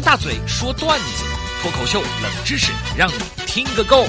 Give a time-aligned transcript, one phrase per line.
[0.00, 1.24] 大嘴说段子，
[1.60, 3.14] 脱口秀冷知识，让你
[3.46, 4.04] 听个够。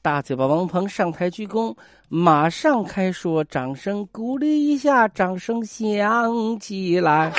[0.00, 1.74] 大嘴巴王鹏上台鞠躬，
[2.08, 7.32] 马上开说，掌声鼓励一下，掌声响起来。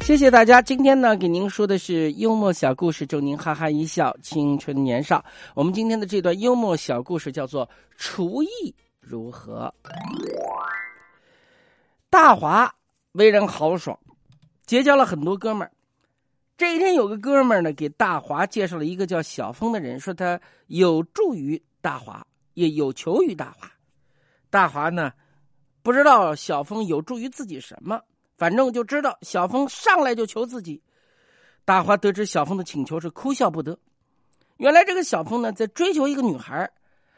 [0.00, 5.24] 谢谢大家，今天呢给您说的是幽默小故事，祝您哈哈一笑，青春年少。
[5.54, 9.72] 我们今天的这段幽默小故事叫做“厨艺如何”。
[12.10, 12.70] 大华
[13.12, 13.98] 为人豪爽，
[14.64, 15.70] 结交了很多哥们儿。
[16.56, 23.70] 这一天，有个哥们儿呢，给大华介绍了一个叫小峰的人，说他有助于大华，也有求于大华。
[24.48, 25.12] 大华呢，
[25.82, 28.00] 不知道小峰有助于自己什么，
[28.38, 30.82] 反正就知道小峰上来就求自己。
[31.64, 33.78] 大华得知小峰的请求是哭笑不得。
[34.56, 36.70] 原来这个小峰呢，在追求一个女孩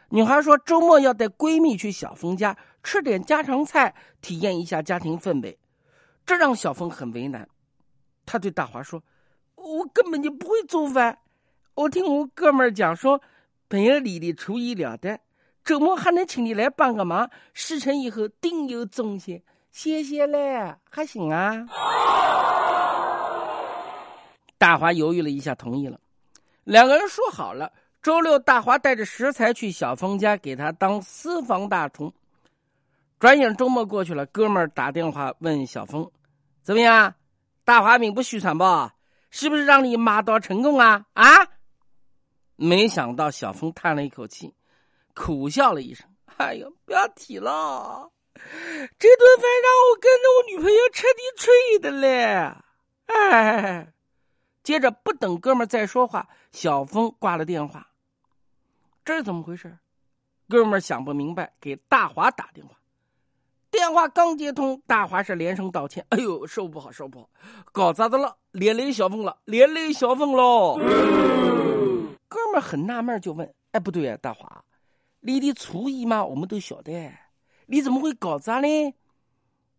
[0.08, 5.58] 女孩说周末要带闺蜜去小峰家吃点家常菜，体验一下家庭氛围，
[6.26, 7.48] 这让小峰很为难。
[8.26, 9.02] 他对大华说。
[9.56, 11.16] 我根本就不会做饭，
[11.74, 13.18] 我听我哥们儿讲说，
[13.70, 15.18] 朋友里的厨艺了得，
[15.64, 21.66] 周末还能请你来帮个忙，事成以后定有重谢，谢谢嘞，还行啊。
[24.58, 25.98] 大华犹豫了一下，同意了。
[26.64, 27.72] 两个人说好了，
[28.02, 32.12] 周六大华带着食材去小峰家给他当私房大厨。
[33.18, 36.10] 转眼周末过去了，哥们儿打电话问小峰
[36.62, 37.14] ：“怎么样？
[37.64, 38.94] 大华名不虚传吧？”
[39.30, 41.24] 是不是让你马到成功啊啊！
[42.54, 44.54] 没想到小峰叹了一口气，
[45.12, 46.06] 苦笑了一声
[46.38, 48.12] ：“哎呀，不要提了，
[48.96, 52.54] 这顿饭让我跟着我女朋友彻底吹的嘞！”
[53.06, 53.92] 哎，
[54.62, 57.88] 接着不等哥们再说话，小峰挂了电话。
[59.04, 59.76] 这是怎么回事？
[60.48, 62.76] 哥们想不明白，给大华打电话。
[63.74, 67.28] 电话刚接通，大华是连声道歉：“哎呦，受不好，受不好，
[67.72, 70.78] 搞砸的了，连累小峰了，连累小峰喽。”
[72.28, 74.64] 哥们很纳闷，就问：“哎，不对啊，大华，
[75.22, 77.12] 你的厨艺嘛，我们都晓得，
[77.66, 78.94] 你怎么会搞砸呢？”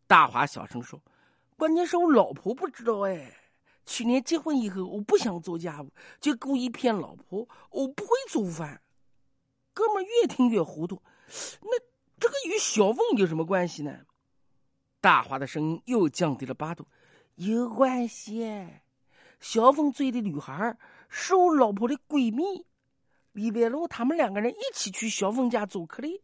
[0.07, 1.01] 大华小声说
[1.55, 3.31] ：“关键是我老婆不知道哎。
[3.85, 8.81] 去年结婚以后，我不想做家务，就故意骗老婆我不会做饭。”
[9.73, 11.01] 哥们越听越糊涂，
[11.61, 11.94] 那。
[12.25, 13.99] 这个与小凤有什么关系呢？
[14.99, 16.83] 大华的声音又降低了八度，
[17.35, 18.67] 有关系。
[19.39, 20.75] 小凤追的女孩
[21.07, 22.65] 是我老婆的闺蜜，
[23.33, 26.19] 礼拜六他们两个人一起去小凤家做客的，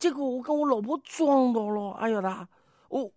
[0.00, 1.92] 结果我跟我老婆撞到了。
[1.92, 2.48] 哎呀哒，
[2.88, 3.12] 我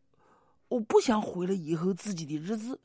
[0.67, 2.79] 我不想毁了以后自己的日子。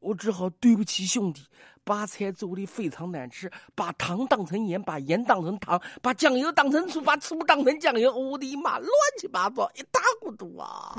[0.00, 1.42] 我只好对不起兄弟，
[1.84, 8.12] 把菜做的非常难吃，把糖当成盐，把盐当成糖，把酱油当成醋，把醋当成酱油。
[8.14, 10.96] 我的妈，乱七八糟，一大糊涂啊！